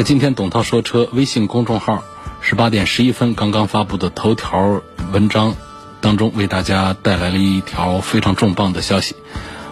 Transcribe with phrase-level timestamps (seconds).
[0.00, 2.02] 在今天董涛说车微信公众号
[2.40, 4.80] 十八点十一分刚刚发布的头条
[5.12, 5.54] 文章
[6.00, 9.14] 当中，为大家带来了一条非常重磅的消息，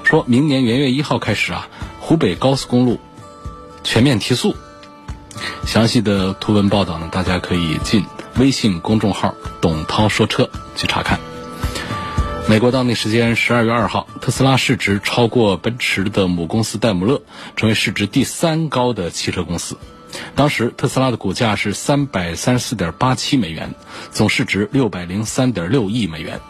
[0.04, 3.00] 说明年元月一号开始啊，湖北高速公路
[3.82, 4.54] 全面提速。
[5.64, 8.04] 详细的图文报道呢，大家可以进
[8.36, 11.18] 微信公众号“董涛说车”去查看。
[12.50, 17.22] 美国当地时间十二月二号，特斯拉市值超过奔驰的母公司戴姆勒，
[17.56, 19.78] 成为市值第三高的汽车公司。
[20.34, 23.74] 当时特斯拉的股价是三百三十四点八七美元，
[24.10, 26.40] 总市值六百零三点六亿美元，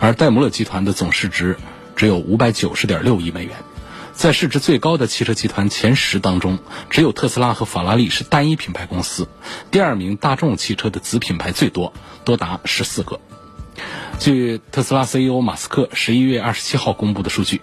[0.00, 1.56] 而戴姆勒集团的总市值
[1.96, 3.54] 只有五百九十点六亿美元。
[4.14, 6.58] 在市值最高的汽车集团前十当中，
[6.90, 9.26] 只有特斯拉和法拉利是单一品牌公司，
[9.70, 11.92] 第二名大众汽车的子品牌最多，
[12.24, 13.20] 多达十四个。
[14.18, 17.62] 据特斯拉 CEO 马斯克十一月二十七号公布的数据。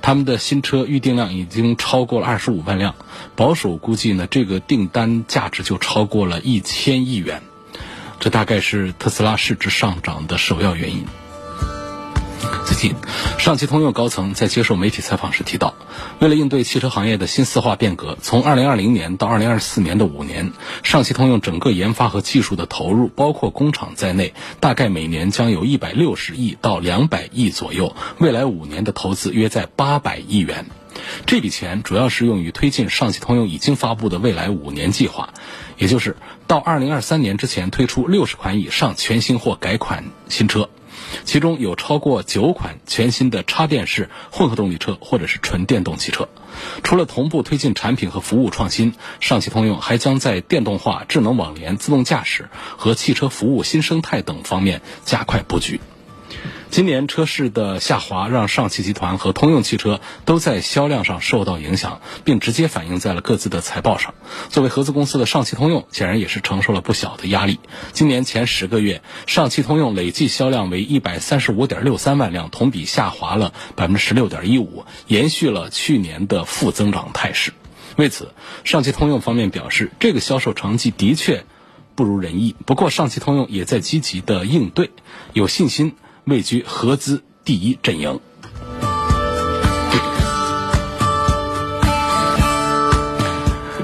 [0.00, 2.94] 他们的新车预订量已经超过了二十五万辆，
[3.36, 7.42] 保守估计呢，这个订单价值就超过了一千亿元，
[8.20, 11.04] 这大概是特斯拉市值上涨的首要原因。
[12.64, 12.94] 最近，
[13.38, 15.74] 上汽通用高层在接受媒体采访时提到，
[16.20, 27.96] 为了应对汽车行业的新四化变革，从2020年到2024年的五年，上汽通用整个研发和技术的投入，包括工厂在内，大概每年将有一百六十亿到两百亿左右。
[28.18, 30.66] 未来五年的投资约在八百亿元，
[31.26, 35.30] 这笔钱主要是用于推进上汽通用已经发布的未来五年计划，
[35.78, 40.68] 也就是到2023年之前推出六十款以上全新或改款新车。
[41.24, 46.28] 其中有超过九款全新的插电式混合动力车或者是纯电动汽车。
[46.82, 55.80] 除了同步推进产品和服务创新，上汽通用还将在电动化、智能网联、自动驾驶和汽车服务新生态等方面加快布局。
[56.70, 64.14] 今年车市的下滑让上汽集团和通用汽车都在销量上受到影响，并直接反映在了各自的财报上。
[64.50, 67.58] 作为合资公司的上汽通用，显然也是承受了不小的压力。
[67.92, 77.54] 今年前十个月，上汽通用累计销量为一百三十五点六三万辆，同比下滑了百分之十六点一五，延续了去年的负增长态势。
[77.96, 81.44] 为此，上汽通用方面表示，这个销售成绩的确
[81.94, 82.54] 不如人意。
[82.66, 84.90] 不过，上汽通用也在积极的应对，
[85.32, 85.96] 有信心。
[86.28, 88.20] 位居合资第一阵营。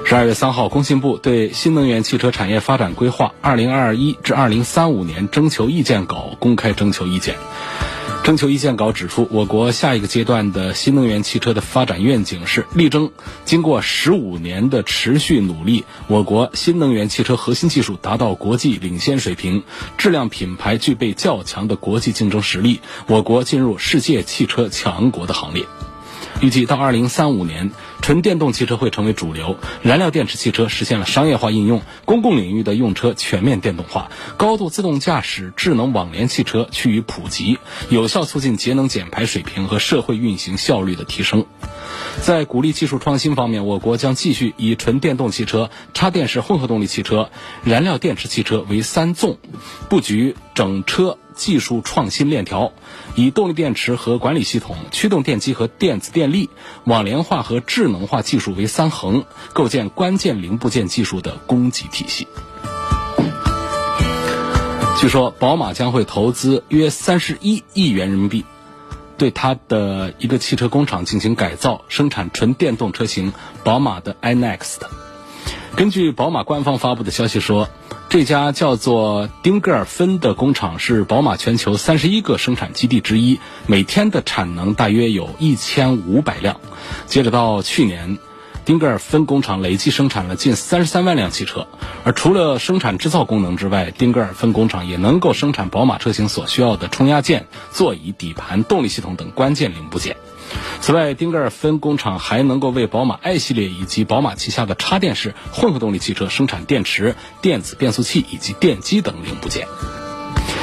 [0.07, 7.37] 十二月三号，工信部对新能源汽车产业发展规划（二零二一至二零三五年）征求意见稿公开征求意见。
[8.25, 13.11] 征求意见稿指出，我国下一个阶段的新能源汽车的发展愿景是力争
[13.45, 19.63] 经过十五年的持续努力，我国新能源汽车核心技术达到国际领先水平，
[19.99, 25.67] 质量品牌具备较强的国际竞争实力，我国进入世界汽车强国的行列。
[26.45, 27.71] 预计到二零三五年，
[28.03, 41.47] 纯电动汽车会成为主流，燃料电池汽车实现了商业化应用，公共领域的用车全面电动化，高度自动驾驶、智能网联汽车趋于普及，有效促进节能减排水平和社会运行效率的提升。
[42.21, 47.31] 在鼓励技术创新方面，我国将继续以纯电动汽车、插电式混合动力汽车、
[47.65, 49.39] 燃料电池汽车为三纵，
[49.89, 51.17] 布局整车。
[51.35, 52.73] 技术创新链条，
[53.15, 56.51] 以动力电池和管理系统、驱动电机和电子电力、
[56.85, 62.27] 网联化和智能化技术为三横，构建关键零部件技术的供给体系。
[65.01, 68.45] 据说，宝马将会投资约三十一亿元人民币，
[69.19, 73.33] 对它的一个汽车工厂进行改造，生产纯电动车型
[73.65, 75.04] 宝马的 iNext。
[75.77, 77.69] 根据宝马官方发布的消息说。
[78.11, 86.61] 这家叫做丁格尔芬的工厂是宝马全球三十一个生产基地之一，每天的产能大约有一千五百辆。
[87.07, 88.19] 截止到去年，
[88.65, 91.67] 丁格尔芬工厂累计生产了近三十三万辆汽车。
[92.05, 100.17] 而除了生产制造功能之外，丁格尔芬工厂也能够生产宝马车型所需要的冲压件、座椅、底盘、动力系统等关键零部件。
[100.81, 109.67] 此外，丁格尔芬工厂还能够为宝马 i 系列以及宝马旗下的插电式混合动力汽车生产电池、电子变速器以及电机等零部件。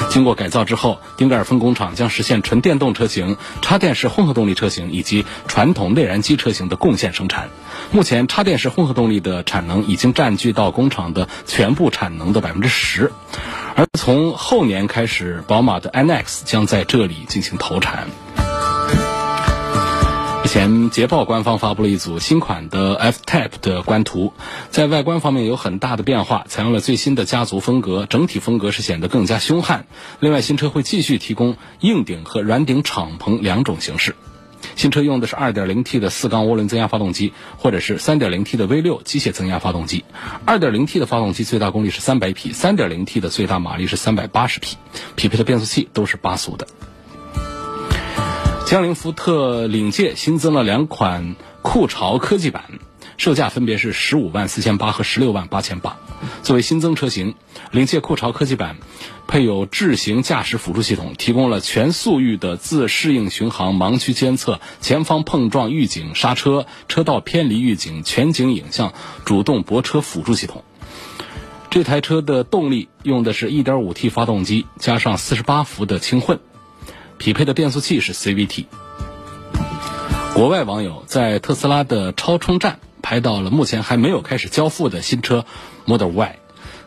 [0.10, 7.50] 经过改造之后，丁格尔分工厂将实现纯电动车型、插电式混合动力车型以及传统内燃机车型的贡献生产。
[7.92, 13.12] 目前，插电式混合动力的产能已经占据到工厂的全部产能的百分之十，
[13.76, 18.08] 而从后年开始，宝马的 iX 将在这里进行投产。
[20.52, 24.34] 前捷豹官方发布了一组新款的 F-Type 的官图，
[24.70, 29.86] 在外观方面有很大的变化，采用了最新的家族风格，整体风格是显得更加凶悍。
[30.20, 34.14] 另外，新车会继续提供硬顶和软顶敞篷两种形式。
[34.76, 40.04] 新车用的是 2.0T 的四缸涡轮增压发动机，或者是 3.0T 的 V6 机械增压发动机。
[40.46, 44.76] 2.0T 的发动机最大功率是300匹，3.0T 的最大马力是380匹，
[45.16, 46.68] 匹配的变速器都是八速的。
[48.72, 52.80] 江铃福特领界新增了两款酷潮科技版，
[53.18, 55.98] 售价分别是十五万四千八和十六万八千八。
[56.42, 57.36] 作为新增车型，
[57.72, 58.78] 领界酷潮科技版
[59.28, 68.94] 配有智行驾驶辅助系统，提供了全速域的自适应巡航、盲区监测、前方碰撞预警、刹车、车道偏离预警、全景影像、
[69.26, 70.64] 主动泊车辅助系统。
[71.70, 76.40] 这台车的动力用的是 1.5T 发动机，加上48伏的轻混。
[77.22, 78.66] 匹配的变速器是 CVT。
[80.34, 85.46] 国外网友在特斯拉的超充站拍到了目前还没有开始交付的新车
[85.86, 86.40] Model Y。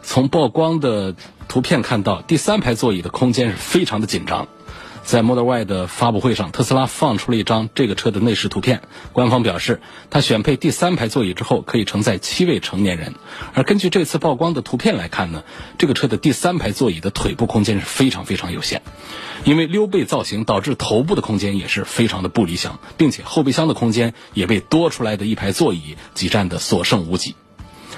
[0.02, 1.14] 从曝光的
[1.46, 4.48] 图片看到，第三排座椅的空间是非常的紧张。
[5.04, 8.80] 在 Model Y 的发布会上，特斯拉放出了一张这个车的内饰图片。
[9.12, 13.14] 官方表示，它选配第三排座椅之后，可以承载七位成年人。
[13.52, 15.44] 而根据这次曝光的图片来看呢，
[15.76, 18.80] 这个车的第三排座椅的腿部空间是非常非常有限，
[19.44, 27.34] 因为溜背造型导致头部的空间也是非常的不理想，并且后备箱的空间也被多出来的一排座椅挤占的所剩无几。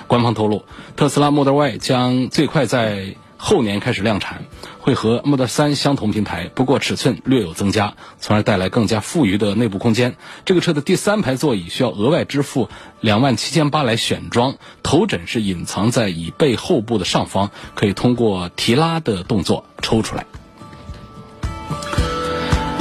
[0.08, 0.64] 官方透露，
[0.96, 4.44] 特斯拉 Model Y 将最快在后年开始量产。
[4.78, 10.14] 会和 Model 3相同平台，不过尺寸略有增加，从而带来更加富余的内部空间。
[10.44, 12.68] 这个车的第三排座椅需要额外支付
[13.00, 14.54] 两万七千八来选装，
[14.84, 20.24] 头枕是隐藏在椅背后部的上方，可以通过提拉的动作抽出来。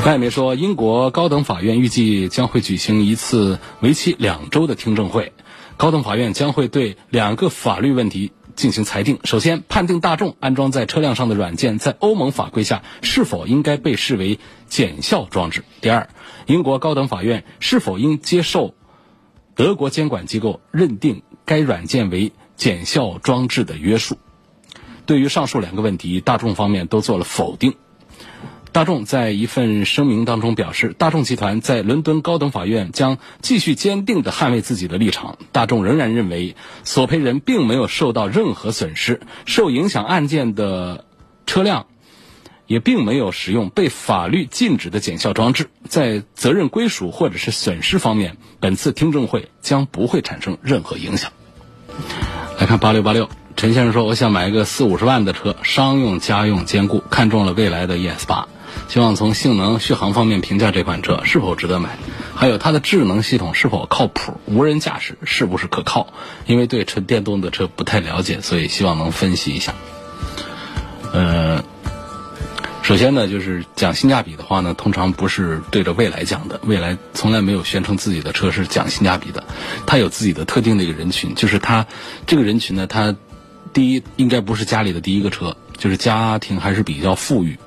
[0.06, 5.34] 外媒说，英国高等法院预计将会举行一次为期两周的听证会，
[5.78, 8.31] 高等法院将会对两个法律问题。
[8.56, 9.19] 进行裁定。
[9.24, 15.63] 首先，判定大众安装在车辆上的软件在欧盟法规下是否应该被视为减效装置。
[15.81, 16.10] 第二，
[16.46, 18.74] 英国高等法院是否应接受
[19.56, 24.18] 德国监管机构认定该软件为减效装置的约束。
[25.06, 27.75] 对于上述两个问题，大众方面都做了否定。
[28.75, 35.38] 大众在一份声明当中表示，大众集团在伦敦高等法院将继续坚定地捍卫自己的立场。
[35.54, 41.06] 大众仍然认为，索赔人并没有受到任何损失，受影响案件的
[41.45, 41.86] 车辆
[42.68, 45.69] 也并没有使用被法律禁止的检效装置。
[45.88, 51.31] 在责任归属或者是损失方面，本次听证会将不会产生任何影响。
[52.60, 53.30] 来看八六八六。
[53.56, 58.50] 陈先生说：“我想买一个四五十万的车，商用家用兼顾，看中了未来的 ES 八，
[58.87, 61.97] 希望从性能、续航方面评价这款车是否值得买，
[62.35, 66.13] 还有它的智能系统是否靠谱，无人驾驶是不是可靠？
[66.45, 69.73] 因为对纯电动的车不太了解，所以希望能分析一下。”
[71.13, 71.63] 呃，
[72.83, 79.43] 首先呢，就是讲性价比的话呢，通常不是对着未来讲的，未来从来没有宣称自己的车是讲性价比的，
[79.85, 81.85] 它有自己的特定的一个人群，就是它
[82.27, 83.15] 这个人群呢，它。
[83.73, 87.59] 第一，应该不是家里的第一个车，就是家庭还是比较富裕。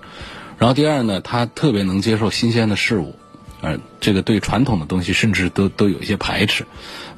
[0.58, 3.14] 然后第二呢，他特别能接受新鲜的事物，
[3.60, 6.66] 呃，这个对传统的东西甚至都都有一些排斥。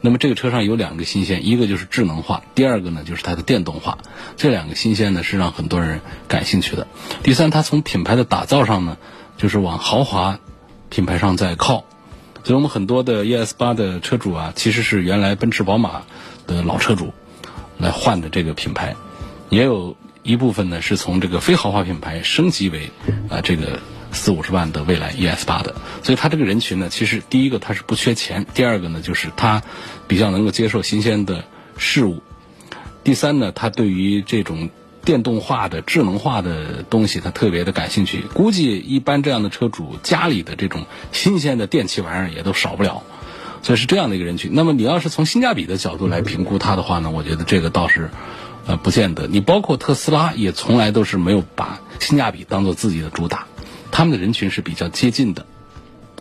[0.01, 3.99] 那么这个车上有两个新鲜，一个就是智能化，第二个呢就是它的电动化。
[4.37, 6.87] 这两个新鲜呢是让很多人感兴趣的。
[7.23, 8.97] 第三，它从品牌的打造上呢，
[9.37, 10.39] 就是往豪华
[10.89, 11.85] 品牌上在靠。
[12.45, 16.03] 所以我们很多的 ES 八的车主啊，其实是原来奔驰、宝马
[16.47, 17.13] 的老车主。
[17.79, 18.95] 来换的这个品牌，
[19.49, 22.91] 也有一部分呢是从这个非豪华品牌升级为
[23.29, 23.81] 啊这个
[24.13, 29.63] 四五十万的蔚来 ES 八的，所以它这个人群呢，其实第一个它是不缺钱，第二个呢就是它
[30.09, 31.45] 比较能够接受新鲜的
[31.77, 32.23] 事物，
[33.05, 34.69] 第三呢，它对于这种
[35.05, 38.25] 电动化的智能化的东西，它特别的感兴趣。
[38.35, 43.03] 估计一般这样的车主家里的这种新鲜的电器玩意儿也都少不了。
[43.63, 44.53] 所以是这样的一个人群。
[44.55, 48.11] 那么你要是从性价比的角度来评估它的话呢，我觉得这个倒是，
[48.67, 49.27] 呃，不见得。
[49.27, 53.47] 你包括特斯拉也从来都是没有把性价比当做自己的主打，
[53.91, 55.47] 他们的人群是比较接近的，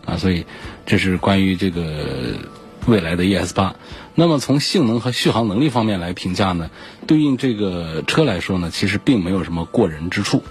[0.06, 0.46] 啊，所以
[0.86, 2.38] 这是关于这个
[2.88, 3.76] 未来的 ES 八。
[4.16, 6.70] 那么从性能和续航能力方面来评价呢，
[7.08, 10.44] 对应这个车来说呢，其实并没有什么过人之处。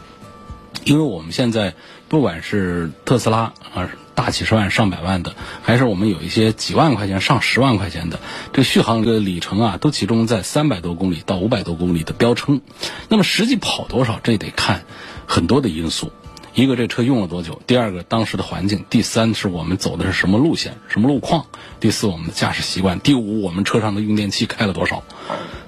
[0.85, 1.75] 因为我们现在
[2.09, 8.18] 不管是特斯拉啊，大几十万、上百万的，还是我们有一些几万块钱、上十万块钱的，
[8.52, 12.60] 这续航的里程啊，都集中在三百多公里到五百多公里的标称。
[13.08, 14.82] 那么实际跑多少，这得看
[15.28, 16.10] 很多的因素。
[16.52, 21.46] 一个这车用了多久，第二个当时的环境，第三是我们走的是什么路线、什么路况，
[21.78, 25.04] 第四我们的驾驶习惯，第五我们车上的用电器开了多少，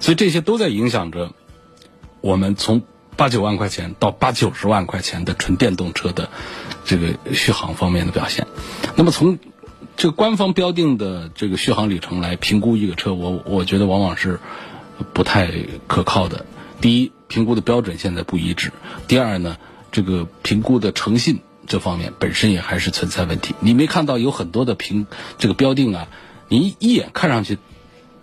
[0.00, 1.30] 所以这些都在影响着
[2.20, 2.82] 我们从
[3.16, 6.30] 八九万块钱到八九十万块钱的纯电动车的
[6.84, 8.46] 这个续航方面的表现。
[8.96, 9.38] 那么从
[9.96, 14.40] 这个官方标定的这个续航里程来评估一个车，我我觉得往往是
[15.12, 15.50] 不太
[15.86, 16.46] 可靠的。
[16.80, 18.70] 第一，评估的标准现在不一致；
[19.08, 19.56] 第二呢。
[19.92, 23.56] 这个评估的诚信这方面本身也还是存在问题。
[23.58, 26.06] 你没看到有很多的评这个标定啊，
[26.46, 27.58] 你一眼看上去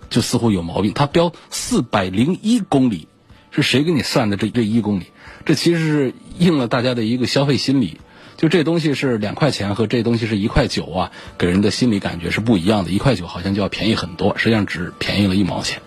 [0.10, 0.94] 就似乎有毛病。
[0.94, 3.10] 它标四百零一公里，
[3.58, 5.08] 是谁给你算的这这一公里？
[5.46, 8.00] 这其实是应了大家的一个消费心理，
[8.38, 12.92] 就这东西是两块钱和这东西是一块九啊，给人的心理感觉是不一样的。
[12.92, 15.82] 一块九好像就要便宜很多，实际上只便宜了一毛钱。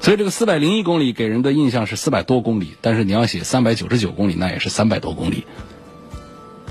[0.00, 5.44] 所以这个四百零一公里给人的印象是四百多公里，但是你要写三百九十九公里，那也是三百多公里。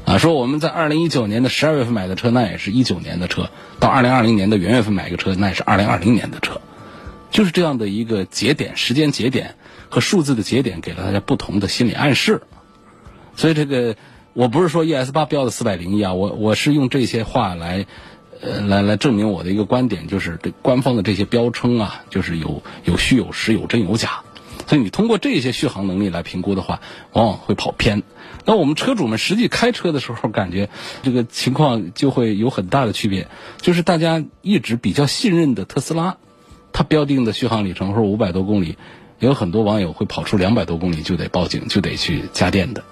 [0.06, 6.60] 啊，说我们在二零一九年的十二月份买的车，那也是一九年的车；到二零二零年的元月份买个车，那也是二零二零年的车。
[7.30, 9.56] 就是这样的一个节点、时间节点
[9.90, 12.42] 和数字的节点，给了大家不同的心理暗示。
[13.36, 13.96] 所以这个
[14.34, 17.86] 我不是说 ES 八标的四百零一啊，我我是用这些话来。
[18.40, 24.20] 呃，来来证明我的一个观点，就是这官方的这些标称啊，就是有有虚有实，有真有假。
[24.68, 26.80] 所以你通过这些续航能力来评估的话，
[27.14, 28.04] 往往会跑偏。
[28.46, 30.70] 那我们车主们实际开车的时候，感觉
[31.02, 33.28] 这个情况就会有很大的区别。
[33.60, 36.18] 就是大家一直比较信任的特斯拉，
[36.74, 38.78] 它标定的续航里程说五百多公里，
[39.20, 42.84] 有很多网友会跑出两百多公里就得报警，就得去加电的。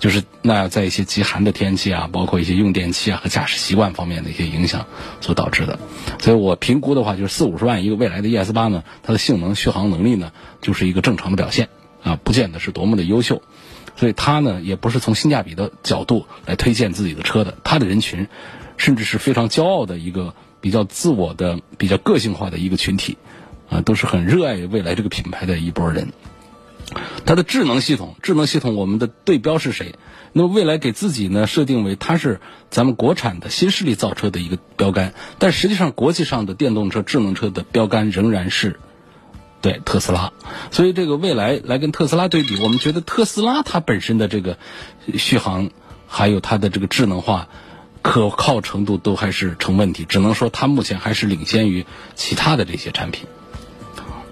[0.00, 4.86] 就是那在一些极寒的天气啊，包括一些用电器啊和驾驶习惯方面的一些影响
[5.20, 5.78] 所导致的，
[6.18, 11.68] 所以我评估的话，就是四五十万一个未来的 ES 八呢，它的性能续航能力呢，就是一个正常的表现
[12.02, 13.40] 啊，不见得是多么的优秀，
[13.96, 18.26] 所以它呢也不是从性价比的角度来推荐自己的车的，它的人群
[18.76, 23.16] 甚至是非常骄傲的一个比较自我的、比较个性化的一个群体。
[23.68, 26.12] 啊，都是很热爱未来这个品牌的一波人。
[27.24, 29.94] 它的智能系统，智能系统我们的对标是谁？
[30.32, 32.40] 那么未来给自己呢设定为它是
[32.70, 38.78] 咱们国产的新势力造车的一个标杆，但实际上国际上的电动车智能车的标杆仍然是
[39.62, 40.32] 对特斯拉。
[40.70, 44.58] 所以这个未来来跟特斯拉对比，我们觉得特斯拉它本身的这个
[45.14, 45.70] 续航
[46.06, 47.48] 还有它的这个智能化
[48.02, 53.26] 可靠程度都还是成问题，只能说它目前还是领先于其他的这些产品。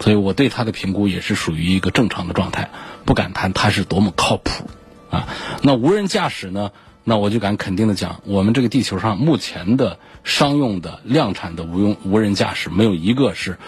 [0.02, 2.70] 所以我对它的评估也是属于一个正常的状态，
[3.04, 4.68] 不敢谈它是多么靠谱
[5.10, 5.28] 啊。
[5.62, 6.72] 那无人驾驶呢？
[7.04, 13.58] 那我就敢肯定的讲，我们这个地球上目前的商用的量产的无用无人驾驶，没有一个是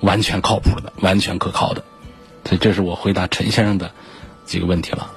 [0.00, 1.84] 完全靠谱的、完全可靠的。
[2.44, 3.92] 所以这是我回答陈先生的
[4.46, 5.10] 几个问题了。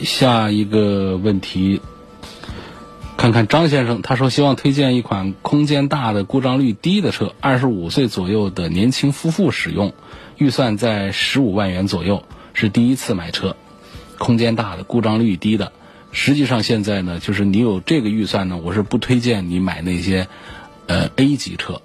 [0.00, 1.80] 下一个问题。
[3.16, 9.94] 看看张先生，他说希望推荐一款空间大的、故障率低的车，二十五岁左右的年轻夫妇使用，
[10.36, 13.56] 预算在十五万元左右，是第一次买车，
[14.18, 15.72] 空间大的、故障率低的。
[16.12, 20.28] 实际上现在呢，就是你有这个预算呢，我是不推荐你买那些
[20.86, 21.80] 呃 A 级车。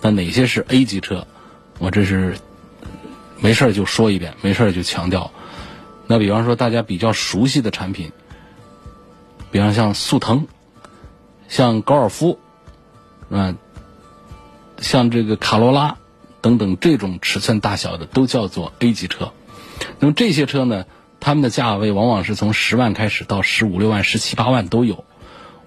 [0.00, 1.26] 那哪些是 A 级车？
[1.78, 2.38] 我这是
[3.40, 5.32] 没事就说一遍，没事就强调。
[6.06, 8.12] 那比方说大家比较熟悉的产品。
[9.50, 10.46] 比方像速腾，
[11.48, 12.38] 像高尔夫，
[13.30, 13.56] 啊，
[14.78, 15.96] 像这个卡罗拉
[16.40, 19.32] 等等这种尺寸大小的都叫做 A 级车。
[19.98, 20.84] 那么这些车呢，
[21.18, 25.04] 他们的价位往往是从十万开始到十五六万、十七八万都有。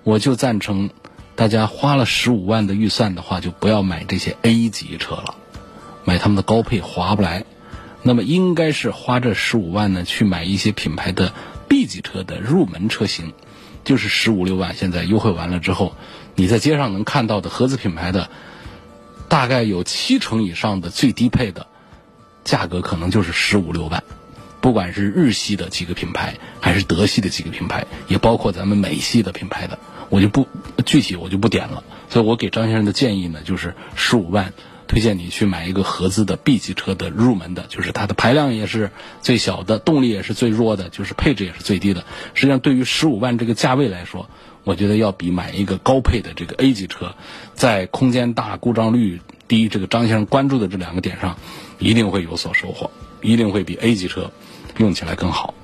[0.03, 0.89] 我就赞成
[1.35, 5.35] 大家花了十五万的预算的话，就不要买这些 A 级车了，
[6.05, 7.45] 买他们的高配划不来。
[8.01, 11.33] 那么应该是花这十五万呢，去买一些品牌的
[11.69, 13.33] B 级车的入门车型。
[13.83, 15.95] 就是十五六万，现在优惠完了之后，
[16.35, 18.29] 你在街上能看到的合资品牌的，
[19.27, 21.67] 大概有七成以上的最低配的，
[22.43, 24.03] 价格可能就是十五六万。
[24.61, 29.77] 不管是日系的几个品牌，还是德系的几个品牌，也包括咱们美系的品牌的，
[30.09, 30.47] 我就不
[30.85, 31.83] 具体我就不点了。
[32.09, 34.53] 所以我给张先生的建议呢，就是十五万。
[34.93, 38.91] 推荐你去买一个合资的 B 级车的入门的，就是它的排量也是
[39.23, 42.05] 最小的，动力也是最弱的，就是配置也是最低的。
[42.35, 44.29] 实际上，对于十五万这个价位来说，
[44.63, 47.15] 我觉得要比买一个高配的这个 A 级车，
[47.55, 49.67] 在空间大、故障率低。
[49.67, 51.37] 这个张先生关注的这两个点上，
[51.79, 52.91] 一定会有所收获，
[53.23, 54.29] 一定会比 A 级车
[54.77, 55.55] 用起来更好。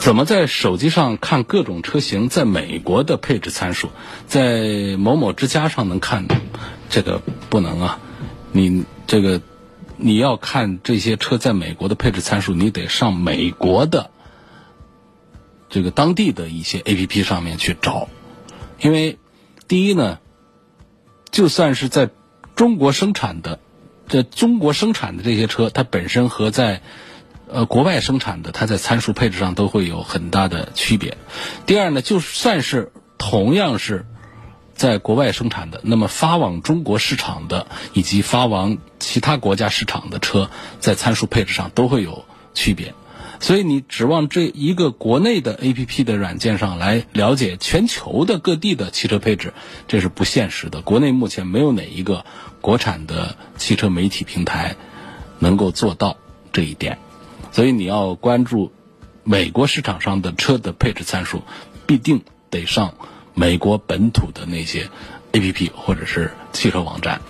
[0.00, 3.90] 怎么在手机上看各种车型在美国的配置参数，
[4.26, 6.26] 在某某之家上能看？
[6.88, 8.00] 这个不能啊！
[8.50, 9.42] 你这个
[9.98, 14.10] 你要看这些车在美国的配置参数，你得上美国的
[15.68, 18.08] 这个当地的一些 A P P 上面去找，
[18.80, 19.18] 因为
[19.68, 20.18] 第一呢，
[21.30, 22.08] 就算是在
[22.56, 23.60] 中国生产的，
[24.08, 26.80] 在中国生产的这些车，它本身和在
[27.52, 31.16] 呃，国外生产的，它在参数配置上都会有很大的区别。
[31.66, 34.06] 第二呢，就算是同样是
[34.74, 42.94] 在国外生产的，那么发往中国市场的以及发往其他国家市场的车，在参数配置上都会有区别。
[43.40, 49.54] 所以你指望这一个国内的 A P P 的软件上来了解全球的各地的汽车配置，
[49.88, 50.82] 这是不现实的。
[50.82, 52.24] 国内目前没有哪一个
[52.60, 54.76] 国产的汽车媒体平台
[55.38, 56.18] 能够做到
[56.52, 56.98] 这一点。
[57.52, 58.72] 所以你要关注
[59.24, 61.42] 美国市场上的车的配置参数，
[61.86, 62.94] 必定得上
[63.34, 64.88] 美国本土的那些
[65.32, 67.20] A P P 或者是汽车网站。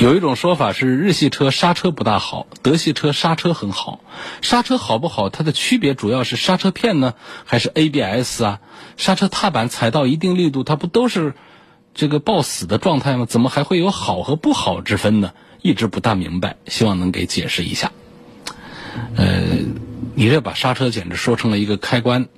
[0.00, 4.00] 有一种说法是，日系车刹车不大好，德系车刹车很好。
[4.40, 5.28] 刹车好不好？
[5.28, 8.60] 它的区别主要是刹车片呢，还是 A B S 啊？
[8.96, 11.34] 刹车踏板踩到一定力度，它不都是？
[11.94, 13.26] 这个抱死的状态吗？
[13.26, 15.32] 怎么还会有好和不好之分呢？
[15.60, 17.92] 一直不大明白，希望能给解释一下。
[19.16, 19.42] 呃，
[20.14, 22.28] 你这把刹车简直说成了一个开关，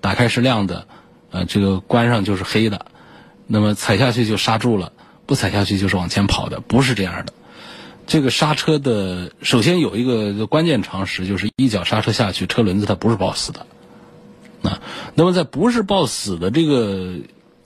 [0.00, 0.86] 打开是亮的，
[1.30, 2.86] 呃，这个关上就是黑的，
[3.46, 4.92] 那么踩下去就刹住了，
[5.24, 7.32] 不踩下去就是往前跑的，不是这样的。
[8.06, 13.66] 这个刹车的首先有一个关键常识，就是一脚刹车下去，车轮子它不是抱死的。
[14.62, 14.82] 啊，
[15.14, 17.14] 那么在不是抱死的这个。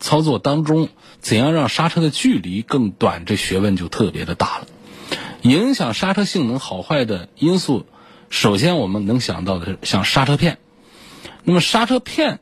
[0.00, 0.88] 操作当中，
[1.21, 3.25] 怎样让刹车的距离更短？
[3.25, 4.66] 这学问就特别的大了。
[5.42, 7.87] 影响刹车性能好坏的因素，
[8.30, 10.59] 首先我们能想到的是像刹车片。
[11.45, 12.40] 那么刹车片，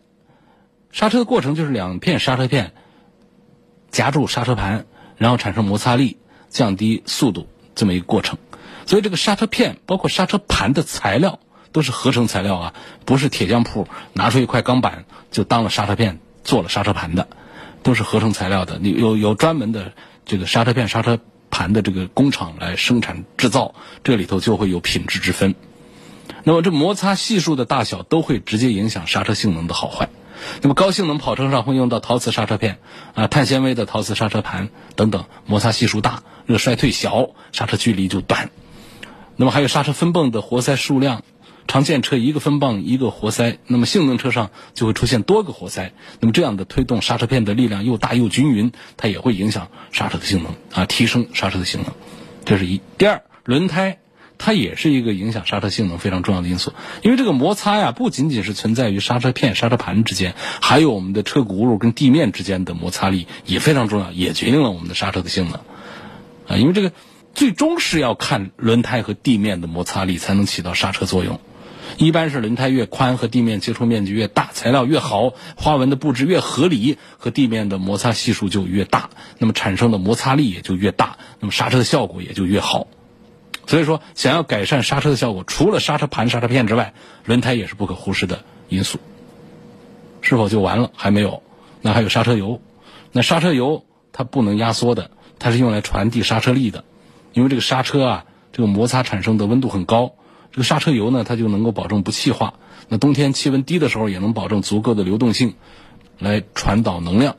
[0.90, 2.72] 刹车的过程就是两片刹车片
[3.90, 6.16] 夹住刹车盘，然后产生摩擦力，
[6.48, 8.38] 降低速度这么一个过程。
[8.86, 11.40] 所以这个刹车片包括刹车盘的材料
[11.72, 17.28] 都是合成材料啊，不是铁匠铺拿出一块钢板就当了刹车片做了刹车盘的。
[17.88, 19.92] 都是合成材料的，你有有专门的
[20.26, 23.74] 这个刹车片、刹车盘的这个工厂来生产制造，
[24.04, 25.54] 这里头就会有品质之分。
[26.44, 30.10] 那么这摩擦系数的大小都会直接影响刹车性能的好坏。
[30.60, 32.76] 那么高性能跑车上会用到陶瓷刹车片
[33.14, 38.50] 啊、碳纤维的陶瓷刹车盘等等，摩擦系数大，热衰退小，刹车距离就短。
[39.36, 41.22] 那么还有刹车分泵的活塞数量。
[41.68, 51.92] 常见车一个分泵一个活塞，那么性能车上就会出现多个活塞，那么这样的推动刹车片的力量又大又均匀，它也会影响刹车的性能啊，提升刹车的性能。
[52.46, 52.80] 这是一。
[52.96, 53.98] 第二，轮胎
[54.38, 65.60] 它也是一个影响刹车性能非常重要的因素，因为这个摩擦呀，不仅仅是存在于刹车片、刹车盘之间，还有我们的车轱辘跟地面之间的摩擦力也非常重要，也决定了我们的刹车的性能
[66.48, 66.56] 啊。
[66.56, 66.92] 因为这个
[67.34, 71.38] 最终是要看轮胎和地面的摩擦力才能起到刹车作用。
[71.98, 82.86] 一般是轮胎越宽和地面接触面积越大，材料越好，花纹的布置越合理，和地面的摩擦系数就越大，那么产生的摩擦力也就越大，那么刹车的效果也就越好。
[83.66, 89.00] 所以说，想要改善刹车的效果，除了刹车盘、刹车片之外，轮胎也是不可忽视的因素。
[90.20, 90.92] 是否就完了？
[90.94, 91.42] 还没有。
[91.82, 92.62] 那还有刹车油，
[93.10, 96.84] 那刹车油它不能压缩的，它是用来传递刹车力的，
[97.32, 100.14] 因为这个刹车啊，这个摩擦产生的温度很高。
[100.52, 102.54] 这个刹车油呢，它就能够保证不气化。
[102.88, 105.54] 那冬天气温低的时候，也能保证足够的流动性，
[106.18, 107.36] 来传导能量。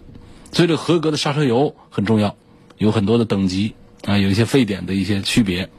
[0.52, 2.36] 所以，这合格的刹车油很重要，
[2.78, 3.74] 有很多的等级
[4.06, 5.70] 啊，有一些沸点的一些区别。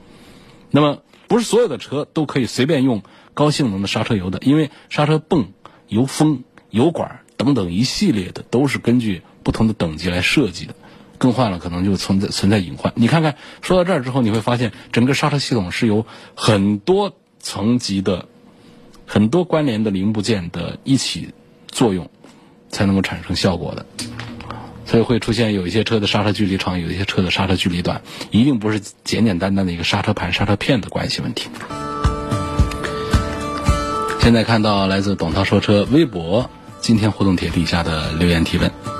[0.70, 3.02] 那么，不是所有的车都可以随便用
[3.34, 5.52] 高性能的刹车油的，因为刹车泵、
[5.88, 10.74] 油封、油管等等一系列的都是根据不同的等级来设计的。
[11.20, 12.94] 更换了，可能就存在存在隐患。
[12.96, 18.24] 你看看，说到这儿之后，你会发现整个刹车系统是由很多层级的、
[19.06, 21.35] 很多关联的零部件的一起
[21.68, 22.11] 作用，
[22.70, 23.85] 才能够产生效果的。
[24.87, 31.50] 所以会出现有一些车的刹车距离长，有一些车的刹车距离短，一定不是简简单单的一个刹车盘、刹车片的关系问题。
[34.20, 36.48] 现在看到来自董涛说车微博
[36.80, 38.99] 今天互动帖底下的留言提问。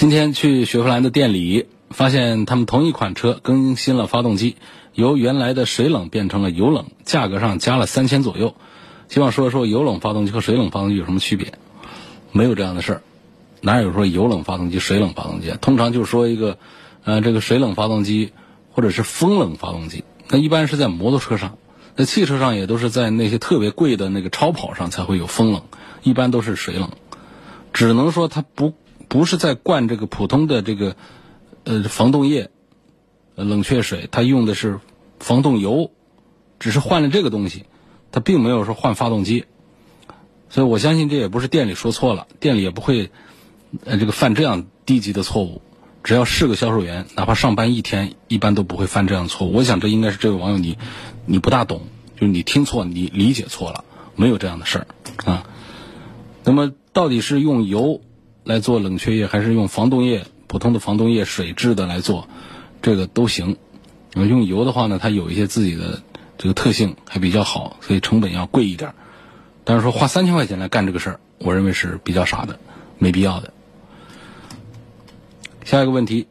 [0.00, 4.56] 今天去雪佛兰的店里，发现他们同一款车更新了发动机，
[4.94, 8.54] 由原来的水冷变成了油冷，价格上加了三千左右。
[9.10, 11.52] 希望说说油冷发动机和水冷发动机有什么区别？
[12.32, 13.02] 没有这样的事儿，
[13.60, 15.52] 哪有说油冷发动机、水冷发动机？
[15.60, 16.56] 通常就说一个，
[17.04, 18.32] 呃，这个水冷发动机
[18.72, 21.58] 或者是风冷发动机，那一般是在摩托车上，
[21.94, 25.60] 在汽车上也都是在那些特别贵的那个超跑上才会有风冷，
[26.02, 26.88] 一般都是水冷。
[27.74, 28.72] 只能说它不
[29.10, 30.94] 不是在灌这个普通的这个
[31.64, 32.50] 呃防冻液、
[33.34, 34.78] 冷却水，它用的是
[35.18, 35.90] 防冻油，
[36.60, 37.64] 只是换了这个东西，
[38.12, 39.46] 它并没有说换发动机。
[40.48, 43.10] 所以我相信这也不是店里说错了，店里也不会
[43.84, 45.60] 呃这个犯这样低级的错误。
[46.04, 49.52] 只要是个销售员，哪怕上班一天，一般都不会犯这样错误。
[49.52, 50.78] 我想这应该是这位网友你
[51.26, 51.82] 你不大懂，
[52.14, 54.86] 就是你听错，你理解错了，没有这样的事儿
[55.24, 55.44] 啊。
[56.44, 56.72] 那么。
[56.92, 58.00] 到底是用油
[58.50, 62.26] 来做冷却液，还是用防冻液、普通的防冻液水质的来做，
[62.82, 63.56] 这个都行。
[64.14, 66.02] 用油的话呢，它有一些自己的
[66.36, 68.92] 这个特性，还比较好，所以成本要贵一点。
[69.62, 72.58] 但是说花三千块钱来干这个事儿，我认为是比较傻的，
[72.98, 73.52] 没必要的。
[75.64, 76.26] 下一个问题，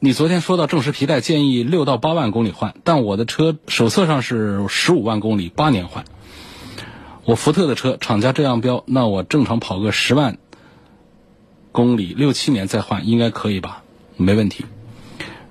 [0.00, 6.04] 你昨天说到正时皮带建议六到八万公里换，但我的车手册上是十五万公里八年换。
[7.24, 10.36] 我福特的车，厂家这样标，那我正常跑个十万
[11.72, 13.82] 公里，六七年再换，应该可以吧？
[14.16, 14.64] 没问题。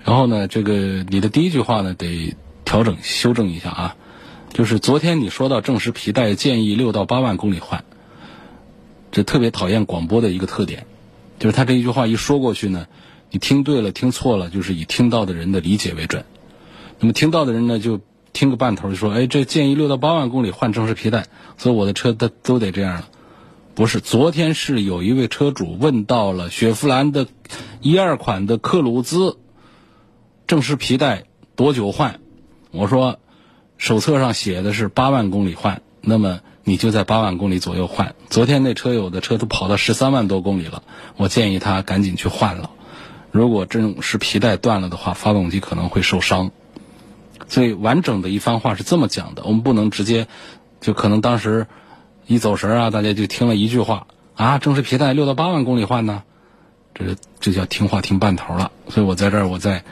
[0.06, 3.96] 然后呢，这个你的第一句话呢，得调整修正一下啊。
[4.54, 7.84] 就是昨天你说到正时皮带建议六到八万公里换，
[9.12, 10.86] 这特别讨厌广播的一个特点，
[11.40, 12.88] 就是他这一句话一说过去呢，
[13.30, 16.24] 你听对了听错了，就是以听到的人的理解为准。
[17.00, 18.00] 那么听到的人呢，就。
[18.34, 21.26] 听个半头就说，哎，这建议六到八万公里换正时皮带，
[21.58, 23.10] 所以我的车都都得这样了。
[23.74, 27.28] 不是，昨天是有一位车主问到了雪佛兰的
[27.80, 29.38] 一二款的克鲁兹
[30.46, 31.24] 正时皮带
[31.56, 32.20] 多久换？
[32.72, 33.20] 我说
[33.78, 38.14] 手册上写的是八万公里换，那么你就在八万公里左右换。
[38.30, 40.84] 昨天那车友的车都跑到十三万多公里了，
[41.16, 42.72] 我建议他赶紧去换了。
[43.32, 46.52] 如果正时皮带断了的话，发动机可能会受伤。
[47.48, 50.28] 所以完整的一番话是这么讲的，我们不能直接，
[50.82, 51.68] 就可能当时
[52.32, 56.24] 一走神啊，大家就听了一句话啊，正时皮带六到八万公里换呢，
[56.94, 58.72] 这这叫听话听半头了。
[58.88, 59.84] 所以我在这儿我再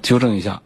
[0.00, 0.62] 纠正一下，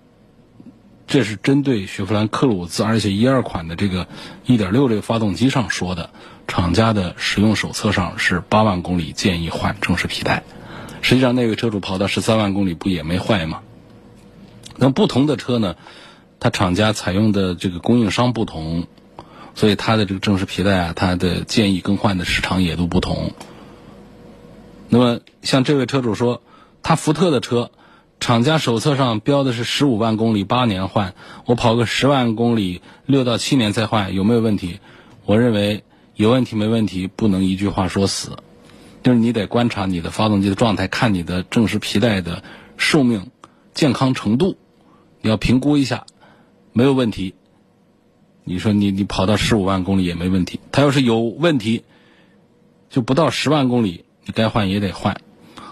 [1.07, 4.07] 这是针对雪佛兰科鲁兹，而且一二款的这个
[4.45, 6.11] 一点六这个发动机上说的，
[6.47, 10.43] 厂家的使用手册上是八万公里建议换正时皮带，
[11.01, 13.63] 实际上那位车主跑到十三万公里不也没坏吗？
[14.77, 15.77] 那不同的车呢？
[16.39, 18.87] 它厂家采用的这个供应商不同，
[19.57, 23.33] 所以它的这个正时皮带啊，它的建议更换的时长也都不同。
[24.89, 26.43] 那么像这位车主说，
[26.83, 27.73] 他福特的车，
[28.21, 31.15] 厂家手册上标的是十五万公里八年换，
[31.47, 34.79] 我跑个十万公里六到七年再换，有没有问题？
[35.25, 35.83] 我认为
[36.15, 38.37] 有问题没问题，不能一句话说死，
[39.03, 42.45] 就是你得观察你的发动机的状态，看你的正时皮带的
[42.77, 43.31] 寿命、
[43.75, 44.57] 健康程度，
[45.23, 46.05] 你要评估一下。
[46.73, 47.35] 没有问题，
[48.49, 50.61] 你说你你跑到十五万公里也没问题。
[50.71, 51.83] 它要是有问题，
[52.89, 55.21] 就不到十万公里，你该换也得换。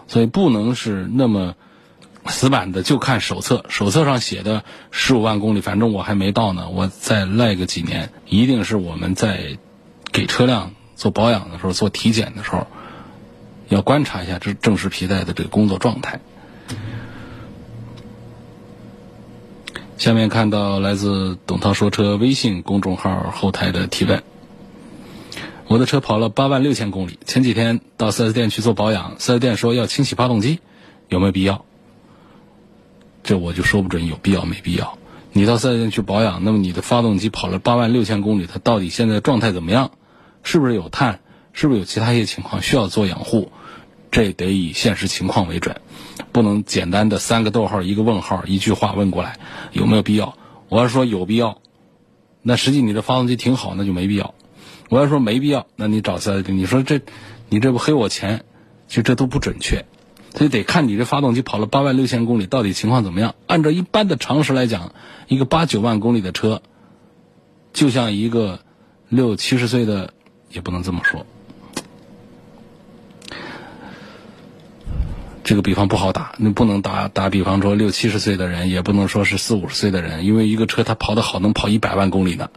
[0.09, 1.55] 所以不能是那么
[2.27, 3.65] 死板的，就看手册。
[3.69, 8.11] 手册上写的十五万公里，反正我还没到呢，我再赖个几年。
[8.27, 9.57] 一定是我们在
[10.11, 12.67] 给车辆做保养的时候、做体检的时候，
[13.69, 16.21] 要观察一下这正时皮带的这个工作状态。
[19.97, 24.23] 下面看到来自董涛说车微信公众号后台的提问：
[25.69, 30.59] 我的车跑了八万六千公里，前几天到 4S 店去做保养，4S 店说要清洗发动机，
[31.09, 31.65] 有没有必要？
[33.23, 34.99] 这我就说不准有必要没必要。
[35.33, 39.93] 你到 4S 店去保养，那么你的发动机跑了八万六千公里，它到底现在状态怎么样？
[40.43, 41.21] 是不是有碳？
[41.53, 43.53] 是不是有其他一些情况需要做养护？
[44.11, 45.77] 这得以现实情况为准。
[46.35, 49.39] 不能简单的三个逗号一个问号一句话问过来，
[49.71, 50.37] 有没有必要？
[50.69, 51.59] 我要说有必要，
[52.43, 54.35] 那实际你的发动机挺好，那就没必要。
[54.89, 57.03] 我要说没必要，那你找四 S 店，你说这，
[57.49, 58.45] 你这不黑我钱？
[58.89, 59.85] 其实这都不准确，
[60.35, 63.37] 所以得看你这发动机跑了八万六千公里到底情况怎么样。
[63.47, 64.93] 按照一般的常识来讲，
[65.29, 66.63] 一个八九万公里的车，
[67.73, 68.59] 就像一个
[69.09, 70.13] 六七十岁的，
[70.51, 71.25] 也不能这么说。
[75.45, 82.49] 这个比方不好打，你不能打打比方说六七十岁的人，也不能说是四五十岁的人，因为一个车它跑得好能跑一百万公里呢。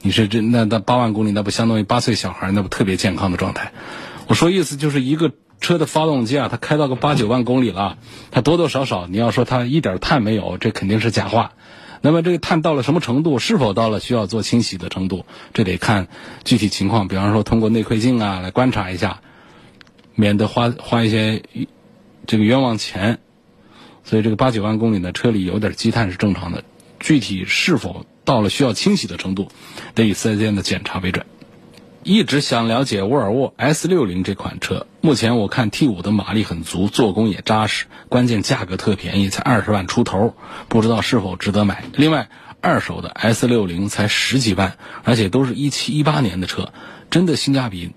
[0.00, 3.72] 你是这那那八万公里，那不相当于八岁小孩，那不特别健康的状态。
[4.26, 7.96] 我说意思就是一个车的发动机啊，它开到个八九万公里了，
[8.32, 11.52] 它多多少少你要说它一点碳没有，这肯定是假话。
[12.00, 13.38] 那么这个碳到了什么程度？
[13.38, 15.24] 是否到了需要做清洗的程度？
[15.54, 16.08] 这得看
[16.42, 17.06] 具体情况。
[17.06, 19.20] 比方说，通过内窥镜啊来观察一下，
[20.16, 21.44] 免得花花一些
[22.26, 23.18] 这个冤枉钱。
[24.04, 26.64] 所以这个八九万公里的车里有点积碳是正常的。
[26.98, 29.48] 具体是否到了需要清洗的程度，
[29.94, 31.26] 得以四 S 店的检查为准。
[32.04, 40.34] 一直想了解沃尔沃 S 六零这款车，目前我看 T 五的马力很足，做工也扎实，关键价格特便宜，才二十万出头，
[40.68, 41.84] 不知道是否值得买。
[41.94, 42.28] 另外，
[42.60, 46.72] 二手的 S 六零才十几万，而且都是一七一八年的车，
[47.08, 47.92] 真的性价比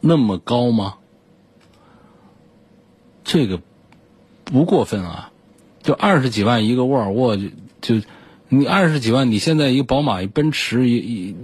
[0.00, 0.96] 那么高吗？
[3.24, 3.60] 这个
[4.44, 5.32] 不过分啊，
[5.82, 7.48] 就二十几万一个沃尔沃，就
[7.80, 8.06] 就
[8.48, 11.36] 你二十几万，你现在一个宝马、一奔驰、一一。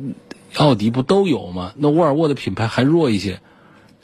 [0.56, 1.74] 奥迪不都有吗？
[1.76, 3.40] 那沃尔沃的品牌还弱一些，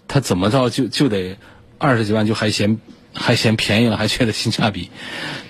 [0.07, 1.39] 它怎么着就就得
[1.77, 2.79] 二十几万就还嫌
[3.13, 4.89] 还嫌便宜了， 还觉得性价比，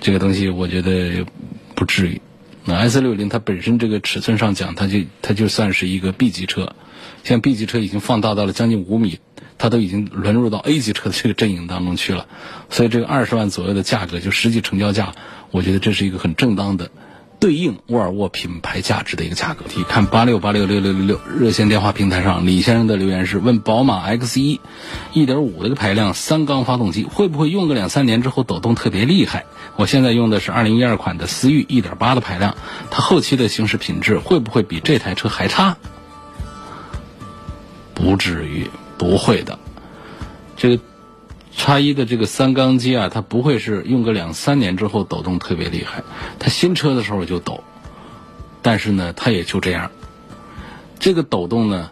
[0.01, 1.27] 这个东西我觉得
[1.75, 2.23] 不至于。
[2.65, 6.75] 那 S 六零它本身这个尺寸上讲，它就它就算是一个 B 级车，
[7.25, 9.19] 像 B 级车已经放大到了将近五米，
[9.59, 12.27] 它都已经沦入到 A 级车的这个阵营当中去了。
[12.71, 15.13] 所以这个二十万左右的价格，就实际成交价，
[15.51, 16.91] 我觉得这是一个很正当的。
[17.39, 19.67] 对应沃尔沃品牌价值的一个价格。
[19.91, 24.59] 看八六八六六六六六热线电话平台上，李先生的留言是问宝马 X 一，
[25.13, 29.45] 一点五的个排量三缸发动机会不会用个两三年之后抖动特别厉害？
[29.77, 32.57] 我现在用的是二零一二款的思域一点八的排量，
[32.91, 35.77] 它后期的行驶品质会不会比这台车还差？
[37.93, 39.59] 不至于，不会的。
[40.57, 40.83] 这个。
[41.59, 46.03] 叉一的这个三缸机啊，它不会是用个两三年之后抖动特别厉害，
[46.39, 47.65] 它新车的时候就抖，
[48.61, 49.91] 但是呢，它也就这样。
[50.99, 51.91] 这个抖动呢，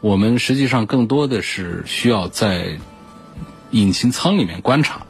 [0.00, 2.78] 我们实际上更多的是需要在
[3.72, 5.02] 引擎舱里面观察。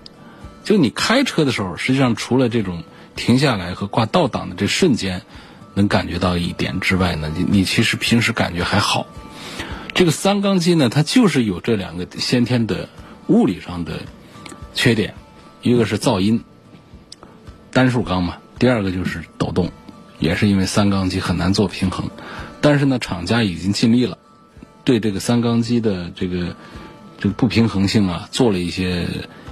[0.64, 2.82] 就你开车的时候，实际上除了这种
[3.14, 5.22] 停下来和挂倒档的这瞬间
[5.74, 9.06] 能感觉到一点之外呢，你你其实平时感觉还好。
[9.98, 12.88] 这个三缸机呢，它就是有这两个先天的。
[13.26, 14.04] 物理上的
[14.72, 15.14] 缺点，
[15.60, 16.44] 一个是噪音，
[17.72, 19.70] 单数缸嘛；第二个就是抖动，
[20.18, 22.08] 也是因为三缸机很难做平衡。
[22.62, 24.16] 但是呢，厂家已经尽力了，
[24.84, 26.56] 对这个三缸机的这个
[27.18, 29.08] 这个不平衡性啊，做了一些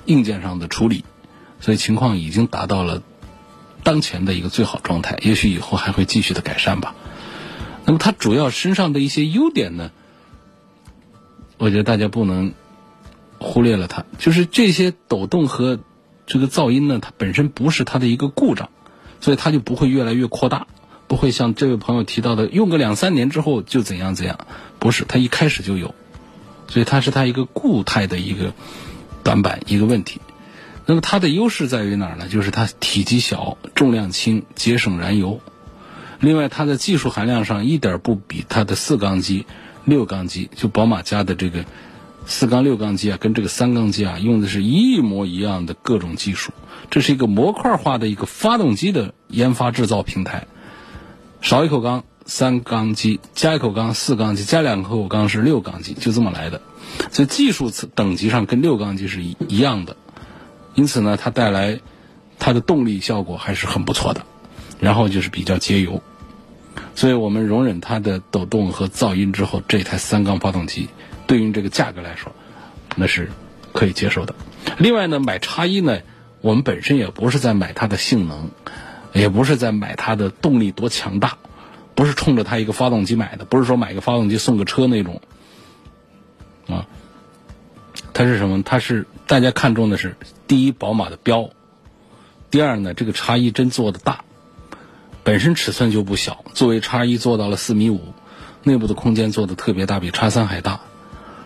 [0.07, 1.05] 硬件上的处理，
[1.61, 3.03] 所以情况已经达到了
[3.83, 5.19] 当前的一个最好状态。
[5.23, 6.95] 也许以后还会继续的改善吧。
[7.85, 9.91] 那么它主要身上的一些优点呢，
[11.59, 12.53] 我觉得大家不能。
[13.39, 15.79] 忽略了它，就是这些抖动和
[16.27, 18.71] 这个噪音呢，它本身不是它的一个故障，
[19.21, 20.67] 所以它就不会越来越扩大，
[21.07, 24.39] 不会像这位朋友提到的，用个两三年之后就怎样怎样，
[24.79, 25.95] 不是，它一开始就有，
[26.67, 28.55] 所以它是它一个固态的一个
[29.23, 30.23] 短板一个问题。
[30.87, 32.29] 那么它的优势在于哪儿呢？
[32.29, 35.43] 就是它体积小、重量轻、节省燃油。
[36.21, 39.45] 另外，它的技术含量上一点不比它的四缸机、
[39.87, 41.65] 六缸机，就宝马家的这个。
[42.29, 46.53] 四缸六缸机啊，跟这个三缸机啊，用的是一模一样的各种技术。
[46.91, 50.49] 这是一个模块化的一个发动机的研发制造平台。
[51.41, 56.61] 少一口缸三缸机，加一口缸四缸机，加两口缸是六缸机，就这么来的。
[57.13, 59.97] 所以技术等级上跟六缸机是一一样的。
[60.75, 61.79] 因此呢，它带来
[62.41, 64.27] 它的动力效果还是很不错的。
[64.81, 66.03] 然后就是比较节油，
[66.95, 70.89] 所以我们容忍它的抖动和噪音之后，这台三缸发动机。
[71.27, 72.33] 对于这个价格来说，
[72.95, 73.31] 那是
[73.73, 74.35] 可以接受的。
[74.79, 76.01] 另外呢，买叉一呢，
[76.41, 78.51] 我们本身也不是在买它的性能，
[79.13, 81.39] 也不是在买它的动力多强大，
[81.95, 85.21] 不是冲着它一个发动机买的，不是说买个发动机送个车那种。
[86.69, 86.87] 啊，
[88.13, 88.63] 它是什么？
[88.63, 91.51] 它是大家看中的是第一宝马的标，
[92.51, 94.25] 第二呢，这个叉一真做的大，
[95.27, 98.15] 本身尺寸就不小，作为叉一做到了四米五，
[98.63, 100.79] 内部的空间做的特别大，比叉三还大。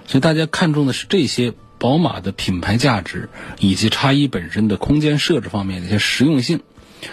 [0.07, 6.61] 所以大家看重的是这些宝马的品牌价值，以及叉一本身的空间设置方面的一些实用性。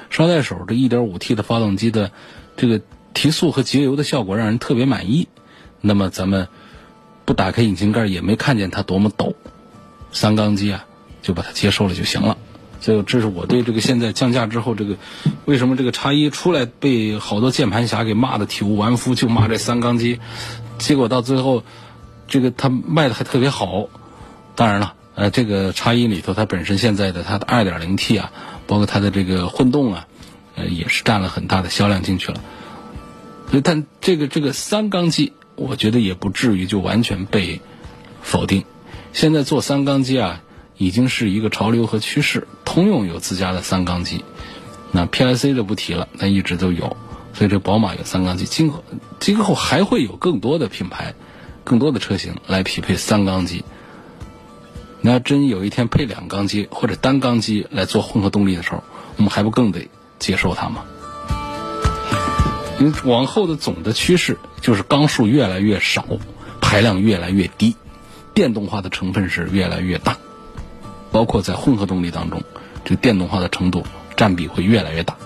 [0.10, 2.12] 捎带手，这 1.5T 的发动机的
[2.58, 2.82] 这个
[3.14, 5.30] 提速和节油的效果让人特别满意。
[5.80, 6.50] 那么咱们
[7.24, 9.36] 不打开引擎盖也没看见它多么抖，
[10.12, 10.86] 三缸机啊，
[11.22, 12.38] 就把它接受了就行了。
[12.80, 14.98] 所以这是我对这个现在降价之后，这个
[15.46, 20.20] 为什么这个叉一出来被好多键盘侠给骂的体无完肤，就骂这三缸机，
[20.78, 21.64] 结果到最后。
[22.30, 23.88] 这个它卖的还特别好，
[24.54, 28.34] 当然了，呃，这个叉一里头它本身现在的它的二点零 T 啊，
[28.68, 30.08] 包括它的这个混动啊，
[30.58, 32.42] 呃，也是占了很大的销量进去了。
[33.50, 37.62] 所以，但这个这个三缸机，我觉得也不至于就完全被
[38.22, 38.66] 否定。
[39.14, 40.44] 现在做三缸机啊，
[40.78, 42.48] 已经是一个潮流和趋势。
[42.64, 44.24] 通用有自家的三缸机，
[44.92, 46.96] 那 PIC 就不提了，那一直都有，
[47.34, 48.84] 所以这宝马有三缸机，今后
[49.20, 51.16] 今后还会有更多的品牌、
[51.64, 53.64] 更多的车型来匹配三缸机。
[55.02, 58.84] 你要真有一天配两缸机或者单缸机来做混合动力的时候，
[59.16, 60.84] 我们还不更得接受它吗？
[62.80, 66.06] 因为往后的总的趋势就是缸数越来越少，
[66.62, 67.76] 排量越来越低，
[68.36, 70.18] 电动化的成分是越来越大，
[71.18, 72.44] 包括在混合动力当中，
[72.86, 73.84] 这个电动化的程度
[74.16, 75.18] 占比会越来越大，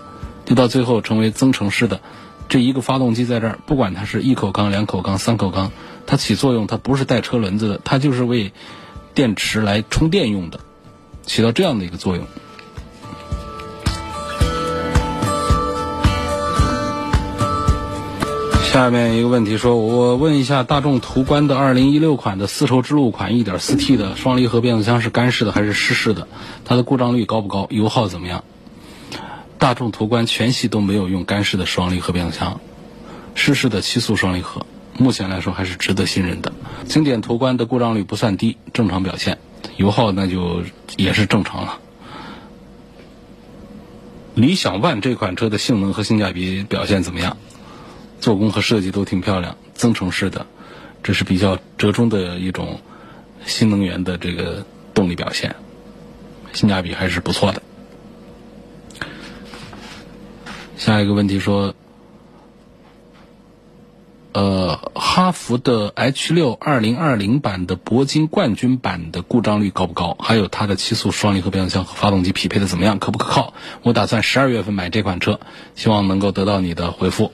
[0.45, 1.99] 就到最后成为增程式的
[2.47, 5.73] 这一个发动机在这儿，不管它是一口缸、两口缸、三口缸，
[6.07, 8.53] 它起作用它不是带车轮子的，它就是为
[9.13, 10.61] 电池来充电用的，
[11.25, 12.25] 起到这样的一个作用。
[18.71, 26.29] 下面一个问题说，我问一下，大众途观的2016款的丝绸之路款 1.4T 的双离合变速箱是干式的还是湿式的？
[26.63, 27.67] 它的故障率高不高？
[27.69, 28.45] 油耗怎么样？
[29.59, 32.61] 大众途观全系都没有用干式的双离合变速箱，
[33.35, 34.65] 湿式的七速双离合，
[34.97, 36.53] 目前来说还是值得信任的。
[36.85, 39.37] 经典途观的故障率不算低，正常表现，
[39.75, 40.63] 油耗那就
[40.95, 41.79] 也是正常了。
[44.33, 47.35] 理想 ONE 这款车的性能和性价比表现怎么样？
[48.21, 50.45] 做工和设计都挺漂亮，增程式的，
[51.03, 52.79] 这是比较折中的一种
[53.45, 55.55] 新能源的这个动力表现，
[56.53, 57.61] 性价比还是不错的。
[60.77, 61.73] 下一个问题说，
[64.33, 70.15] 呃，哈弗的 H 六二零二零版的铂金冠军版的故障率高不高？
[70.19, 72.97] 还有它的七速双离合变速箱和发动机匹配的怎么样？
[72.97, 73.53] 可不可靠？
[73.81, 75.39] 我打算十二月份买这款车，
[75.75, 77.31] 希望能够得到你的回复。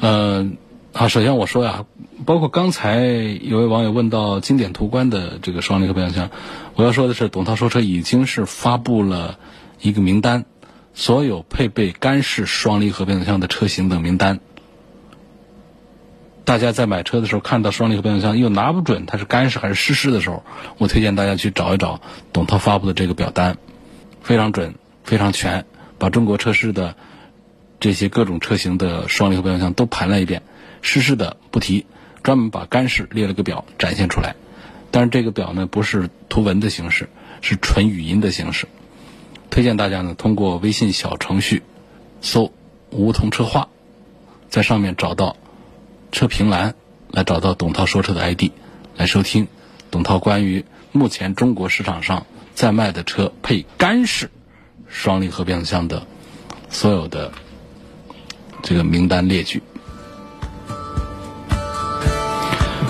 [0.00, 0.48] 呃，
[0.94, 1.84] 啊，首先我说呀，
[2.24, 3.00] 包括刚才
[3.42, 6.30] 有位网友问到经典途观的这个双离合变速箱，
[6.74, 9.38] 我要说的是，董涛说车已经是发布了
[9.78, 10.46] 一个名单，
[10.94, 14.40] 所有配备干式双离合变速箱的车型的名单。
[16.46, 20.42] 大家在买车的时候看到双离合变速箱又拿不准它是干式还是湿式的时候，
[20.78, 22.00] 我推荐大家去找一找
[22.32, 23.58] 董涛发布的这个表单，
[24.22, 25.66] 非常准，非常全，
[25.98, 26.96] 把中国车市的。
[27.80, 30.42] 这些各种车型的双离合变速箱都盘了一遍，
[30.82, 31.86] 湿式的不提，
[32.22, 34.36] 专门把干式列了个表展现出来。
[34.90, 37.08] 但是这个表呢不是图文的形式，
[37.40, 38.68] 是纯语音的形式。
[39.48, 41.62] 推荐大家呢通过微信小程序
[42.20, 42.52] 搜
[42.90, 43.68] “梧桐车话”，
[44.50, 45.36] 在上面找到
[46.12, 46.74] 车评栏，
[47.10, 48.50] 来找到董涛说车的 ID，
[48.96, 49.48] 来收听
[49.90, 54.30] 董涛关于目前中国市场上在卖的车配干式
[54.86, 56.06] 双离合变速箱的
[56.68, 57.32] 所有的。
[58.62, 59.62] 这个名单列举。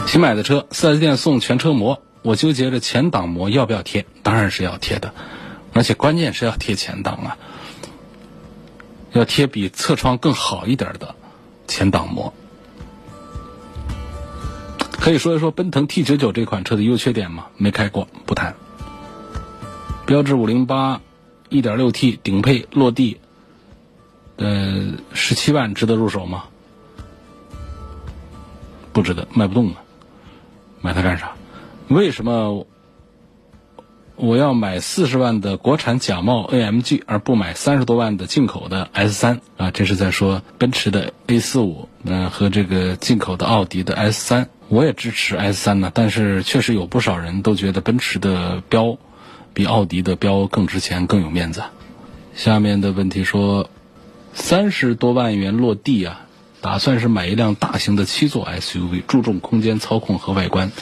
[0.07, 5.15] 新买的车，四 S 店送全车膜，我纠结着前挡膜要不要贴，当然是要贴的，
[5.73, 7.39] 而且关键是要贴前挡啊，
[9.13, 11.15] 要贴比侧窗更好一点的
[11.69, 12.35] 前挡膜。
[14.91, 17.47] 可以说一说奔腾 T 九九这款车的优缺点吗？
[17.57, 18.57] 没开过，不谈。
[20.07, 21.01] 标致五零八，
[21.49, 23.21] 一点六 T 顶配落地。
[24.41, 26.45] 呃，十七万值得入手吗？
[28.95, 29.83] 不值得，卖不动啊！
[30.81, 31.33] 买它干啥？
[31.89, 32.67] 为什么
[34.17, 39.71] 我要买四十万的国产假冒 AMG，而不买三十多万的进口的 S 三啊？
[39.71, 44.49] 这是在说奔驰的 A 四五，嗯，和这个进口的奥迪的 S 三。
[44.69, 48.97] 我也支持 S 三呢，但是确实有不少人都觉得奔驰的标
[49.53, 51.63] 比奥迪的标更值钱、更有面子。
[52.35, 53.69] 下面的问题说。
[54.33, 56.27] 三十多万元落地啊，
[56.61, 60.73] 打算是买一辆大型的七座 SUV，注重空间操控和外观。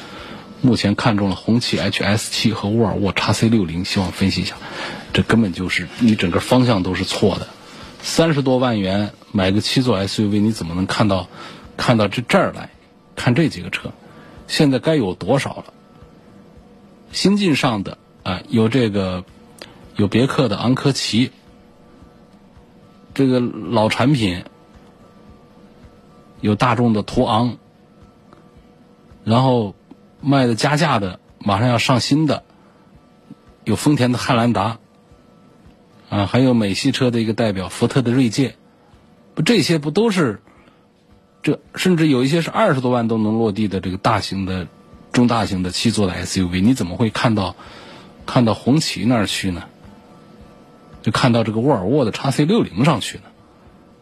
[0.60, 4.56] 目前看中了红旗 HS7 和沃尔沃 XC60，希望分析一下。
[5.12, 7.48] 这根本就是你整个方向都是错的。
[8.02, 11.28] 三十多万元买个七座 SUV，你怎么能看到
[11.76, 12.70] 看到这这儿来
[13.16, 13.92] 看这几个车？
[14.46, 15.74] 现在该有多少了？
[17.12, 19.24] 新晋上的啊，有这个
[19.96, 21.30] 有别克的昂科旗。
[23.18, 24.44] 这个老产品
[26.40, 27.56] 有大众的途昂，
[29.24, 29.74] 然后
[30.20, 32.44] 卖的加价的，马上要上新的，
[33.64, 34.78] 有丰田的汉兰达，
[36.08, 38.54] 啊，还有美系车的一个代表福特的锐界，
[39.34, 40.40] 不这些不都是
[41.42, 44.68] 这甚至有一些是二十多万都能落地的这个大型的
[45.10, 47.56] 中大型的七座的 SUV，你怎么会看到
[48.26, 49.64] 看到红旗那儿去呢？
[51.02, 53.24] 就看到这个沃尔沃的 x C 六零上去呢，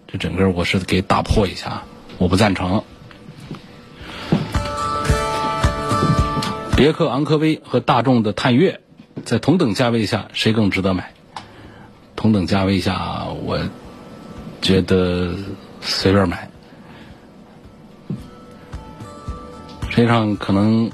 [0.06, 1.82] 这整个我是给打破一下，
[2.18, 2.82] 我不赞成。
[6.76, 8.80] 别克昂科威和大众的探岳，
[9.24, 11.12] 在同等价位下谁更值得买？
[12.16, 13.60] 同等价位下，我
[14.60, 15.34] 觉得
[15.80, 16.50] 随便买。
[19.90, 20.90] 实际上，可能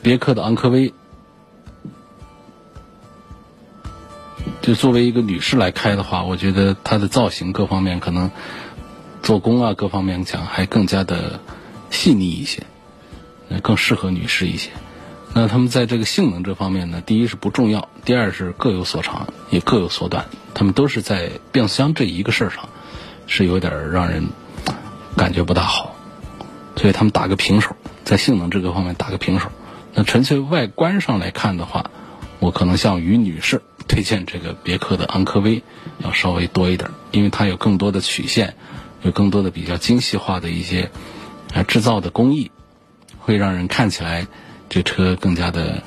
[0.00, 0.94] 别克的昂科威，
[4.64, 8.30] 就作为一个女士来开的话，我觉得它的造型各方面可能
[9.22, 11.38] 做工啊各方面讲还更加的
[11.90, 12.62] 细腻一些，
[13.60, 14.70] 更适合女士一些。
[15.34, 20.24] 那他们在这个性能这方面呢，第一是不重要，第二是各有所长，也各有所短。
[20.54, 22.70] 他们都是在变速箱这一个事儿上，
[23.26, 24.28] 是有点让人
[25.14, 25.94] 感觉不大好。
[26.76, 29.50] 所以他们打个平手，在性能这个方面打个平手。
[29.92, 31.90] 那纯粹外观上来看的话，
[32.38, 35.62] 我可能像于女士推荐这个别克的昂科威
[35.98, 38.54] 要稍微多一点，因为它有更多的曲线，
[39.02, 40.90] 有更多的比较精细化的一些
[41.52, 42.50] 啊制造的工艺，
[43.18, 44.26] 会让人看起来
[44.68, 45.82] 这车更加的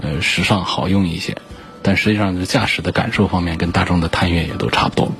[0.00, 1.36] 呃时尚好用一些。
[1.82, 5.12] 但实际上，这驾驶的感受方面跟大众的探岳也都差不多。